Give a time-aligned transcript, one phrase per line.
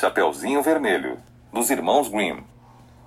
[0.00, 1.18] Chapeuzinho Vermelho,
[1.52, 2.44] dos Irmãos Grimm.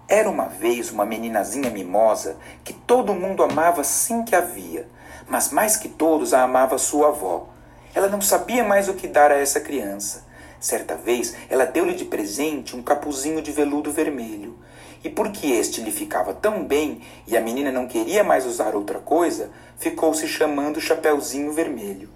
[0.09, 4.85] Era uma vez uma meninazinha mimosa que todo mundo amava sim que havia,
[5.25, 7.47] mas mais que todos a amava sua avó.
[7.95, 10.25] Ela não sabia mais o que dar a essa criança.
[10.59, 14.59] Certa vez, ela deu-lhe de presente um capuzinho de veludo vermelho.
[15.01, 18.99] E porque este lhe ficava tão bem e a menina não queria mais usar outra
[18.99, 22.09] coisa, ficou se chamando Chapeuzinho Vermelho.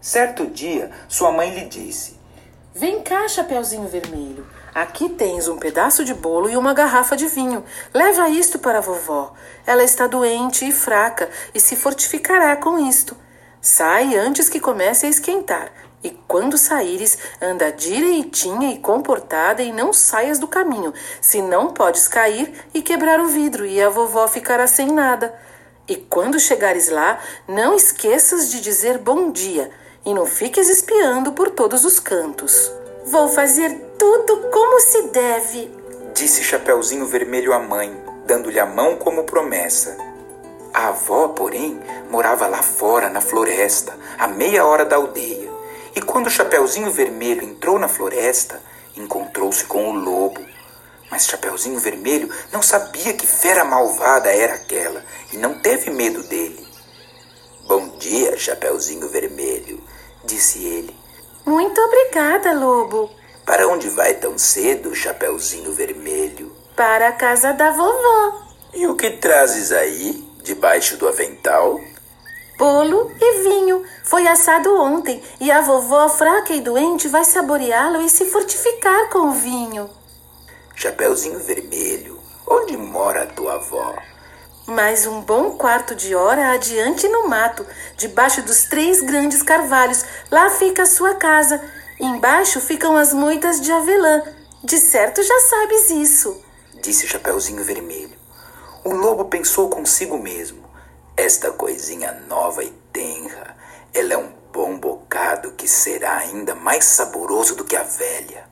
[0.00, 2.23] Certo dia, sua mãe lhe disse:
[2.76, 4.44] Vem cá, Chapeuzinho Vermelho.
[4.74, 7.64] Aqui tens um pedaço de bolo e uma garrafa de vinho.
[7.94, 9.32] Leva isto para a vovó.
[9.64, 13.16] Ela está doente e fraca e se fortificará com isto.
[13.60, 15.70] Sai antes que comece a esquentar.
[16.02, 22.66] E quando saíres, anda direitinha e comportada e não saias do caminho, senão podes cair
[22.74, 25.32] e quebrar o vidro e a vovó ficará sem nada.
[25.86, 29.70] E quando chegares lá, não esqueças de dizer bom dia
[30.04, 32.70] e não fiques espiando por todos os cantos.
[33.06, 35.70] Vou fazer tudo como se deve,
[36.14, 37.94] disse Chapeuzinho Vermelho à mãe,
[38.26, 39.96] dando-lhe a mão como promessa.
[40.72, 45.48] A avó, porém, morava lá fora, na floresta, a meia hora da aldeia.
[45.94, 48.60] E quando o Chapeuzinho Vermelho entrou na floresta,
[48.96, 50.40] encontrou-se com o lobo.
[51.10, 56.66] Mas Chapeuzinho Vermelho não sabia que fera malvada era aquela e não teve medo dele.
[57.68, 59.80] Bom dia, Chapeuzinho Vermelho,
[60.24, 60.94] disse ele.
[61.44, 63.10] Muito obrigada, lobo.
[63.44, 66.52] Para onde vai tão cedo, Chapeuzinho Vermelho?
[66.74, 68.42] Para a casa da vovó.
[68.72, 70.24] E o que trazes aí?
[70.44, 71.80] debaixo do avental?
[72.56, 73.82] Bolo e vinho.
[74.04, 79.28] Foi assado ontem e a vovó, fraca e doente, vai saboreá-lo e se fortificar com
[79.28, 79.90] o vinho.
[80.76, 83.96] Chapeuzinho Vermelho, onde mora a tua avó?
[84.66, 87.66] Mais um bom quarto de hora adiante no mato,
[87.98, 90.02] debaixo dos três grandes carvalhos.
[90.30, 91.62] Lá fica a sua casa.
[92.00, 94.22] Embaixo ficam as moitas de avelã.
[94.62, 96.42] De certo já sabes isso,
[96.80, 98.16] disse Chapeuzinho Vermelho.
[98.82, 100.64] O lobo pensou consigo mesmo:
[101.14, 103.54] Esta coisinha nova e tenra,
[103.92, 108.48] ela é um bom bocado que será ainda mais saboroso do que a velha.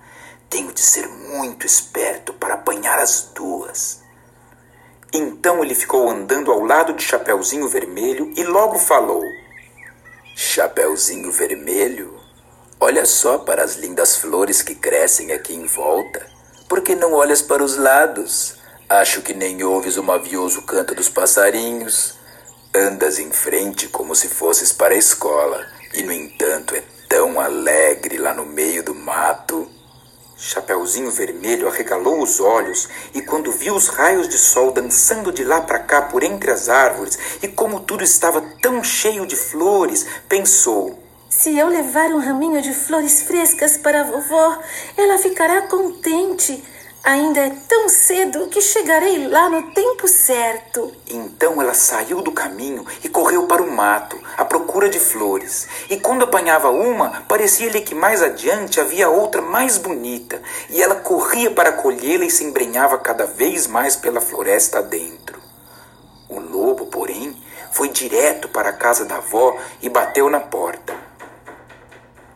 [0.50, 4.01] Tenho de ser muito esperto para apanhar as duas.
[5.14, 9.22] Então ele ficou andando ao lado de Chapeuzinho Vermelho e logo falou:
[10.34, 12.18] Chapeuzinho Vermelho,
[12.80, 16.26] olha só para as lindas flores que crescem aqui em volta.
[16.66, 18.56] Por que não olhas para os lados?
[18.88, 22.14] Acho que nem ouves o mavioso canto dos passarinhos.
[22.74, 28.16] Andas em frente como se fosses para a escola, e no entanto é tão alegre
[28.16, 29.70] lá no meio do mato.
[30.44, 35.60] Chapeuzinho Vermelho arregalou os olhos e, quando viu os raios de sol dançando de lá
[35.60, 40.98] para cá por entre as árvores e como tudo estava tão cheio de flores, pensou:
[41.30, 44.58] Se eu levar um raminho de flores frescas para a vovó,
[44.96, 46.60] ela ficará contente.
[47.04, 50.94] Ainda é tão cedo que chegarei lá no tempo certo.
[51.08, 55.66] Então ela saiu do caminho e correu para o mato, à procura de flores.
[55.90, 60.40] E quando apanhava uma, parecia-lhe que mais adiante havia outra mais bonita,
[60.70, 65.42] e ela corria para colhê-la e se embrenhava cada vez mais pela floresta adentro.
[66.28, 67.36] O lobo, porém,
[67.72, 70.94] foi direto para a casa da avó e bateu na porta.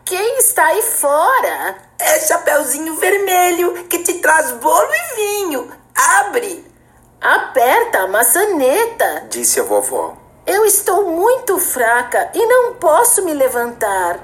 [0.03, 1.86] Quem está aí fora?
[1.99, 5.71] É Chapeuzinho Vermelho que te traz bolo e vinho.
[5.95, 6.65] Abre!
[7.19, 10.15] Aperta a maçaneta, disse a vovó.
[10.45, 14.19] Eu estou muito fraca e não posso me levantar.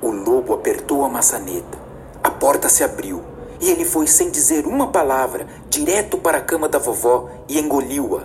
[0.00, 1.76] O lobo apertou a maçaneta.
[2.22, 3.22] A porta se abriu
[3.60, 8.22] e ele foi sem dizer uma palavra direto para a cama da vovó e engoliu-a.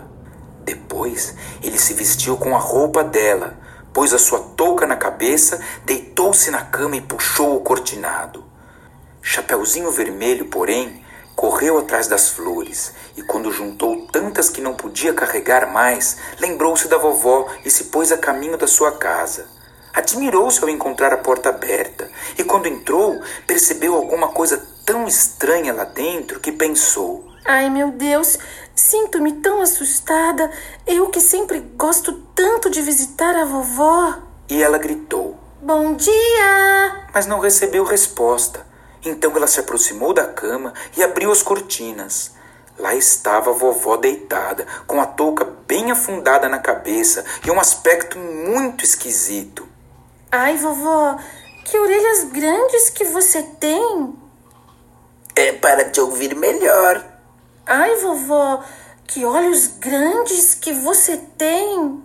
[0.63, 3.57] Depois, ele se vestiu com a roupa dela
[3.95, 8.43] pôs a sua touca na cabeça, deitou-se na cama e puxou o cortinado.
[9.21, 11.01] Chapeuzinho Vermelho, porém,
[11.33, 16.97] correu atrás das flores e, quando juntou tantas que não podia carregar mais, lembrou-se da
[16.97, 19.47] vovó e se pôs a caminho da sua casa.
[19.93, 25.85] Admirou-se ao encontrar a porta aberta e, quando entrou, percebeu alguma coisa tão estranha lá
[25.85, 28.37] dentro que pensou: Ai, meu Deus,
[28.75, 30.51] sinto-me tão assustada.
[30.85, 34.19] Eu que sempre gosto tanto de visitar a vovó.
[34.49, 37.07] E ela gritou: Bom dia!
[37.13, 38.65] Mas não recebeu resposta.
[39.03, 42.33] Então ela se aproximou da cama e abriu as cortinas.
[42.77, 48.19] Lá estava a vovó deitada, com a touca bem afundada na cabeça e um aspecto
[48.19, 49.67] muito esquisito.
[50.29, 51.17] Ai, vovó,
[51.63, 54.13] que orelhas grandes que você tem!
[55.35, 57.14] É para te ouvir melhor.
[57.67, 58.63] Ai, vovó,
[59.07, 62.03] que olhos grandes que você tem!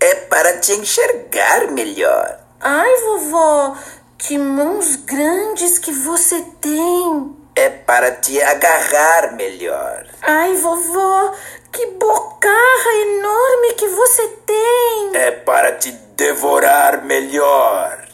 [0.00, 2.40] É para te enxergar melhor.
[2.58, 3.76] Ai, vovó,
[4.16, 7.36] Que mãos grandes que você tem!
[7.54, 10.06] É para te agarrar melhor.
[10.22, 11.34] Ai, vovó,
[11.70, 15.10] que bocarra enorme que você tem!
[15.14, 18.08] É para te devorar melhor.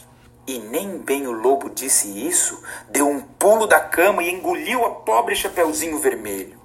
[0.45, 4.89] E nem bem o lobo disse isso, deu um pulo da cama e engoliu a
[4.89, 6.58] pobre Chapeuzinho Vermelho.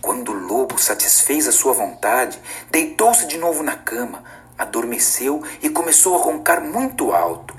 [0.00, 2.40] Quando o lobo satisfez a sua vontade,
[2.70, 4.22] deitou-se de novo na cama,
[4.56, 7.54] adormeceu e começou a roncar muito alto.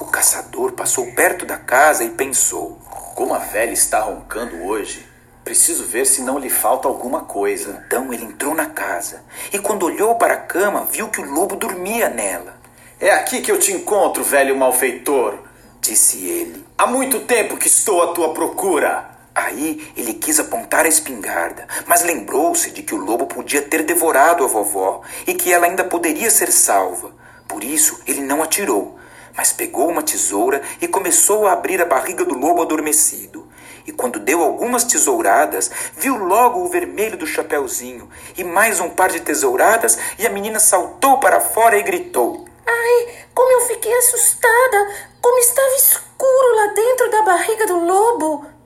[0.00, 2.78] O caçador passou perto da casa e pensou:
[3.14, 5.06] Como a velha está roncando hoje,
[5.44, 7.84] preciso ver se não lhe falta alguma coisa.
[7.86, 9.22] Então ele entrou na casa
[9.52, 12.58] e, quando olhou para a cama, viu que o lobo dormia nela.
[12.98, 15.38] É aqui que eu te encontro, velho malfeitor,
[15.80, 16.66] disse ele.
[16.76, 19.08] Há muito tempo que estou à tua procura.
[19.34, 24.44] Aí ele quis apontar a espingarda, mas lembrou-se de que o lobo podia ter devorado
[24.44, 27.12] a vovó e que ela ainda poderia ser salva.
[27.46, 28.98] Por isso ele não atirou,
[29.36, 33.48] mas pegou uma tesoura e começou a abrir a barriga do lobo adormecido.
[33.86, 39.10] E quando deu algumas tesouradas, viu logo o vermelho do chapeuzinho e mais um par
[39.10, 45.10] de tesouradas, e a menina saltou para fora e gritou: Ai, como eu fiquei assustada!
[45.20, 48.59] Como estava escuro lá dentro da barriga do lobo!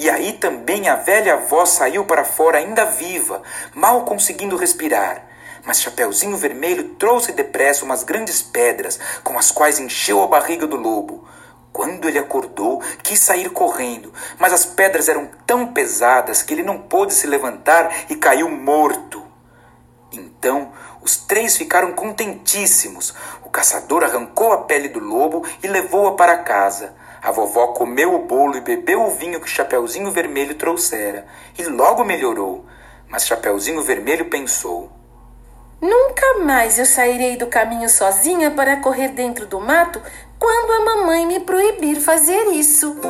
[0.00, 3.42] E aí também a velha avó saiu para fora ainda viva,
[3.74, 5.26] mal conseguindo respirar.
[5.62, 10.76] Mas Chapeuzinho Vermelho trouxe depressa umas grandes pedras, com as quais encheu a barriga do
[10.76, 11.28] lobo.
[11.70, 16.78] Quando ele acordou, quis sair correndo, mas as pedras eram tão pesadas que ele não
[16.78, 19.22] pôde se levantar e caiu morto.
[20.10, 23.14] Então os três ficaram contentíssimos.
[23.50, 26.94] O caçador arrancou a pele do lobo e levou-a para casa.
[27.20, 31.26] A vovó comeu o bolo e bebeu o vinho que Chapeuzinho Vermelho trouxera,
[31.58, 32.64] e logo melhorou.
[33.08, 34.92] Mas Chapeuzinho Vermelho pensou:
[35.82, 40.00] Nunca mais eu sairei do caminho sozinha para correr dentro do mato
[40.38, 43.00] quando a mamãe me proibir fazer isso.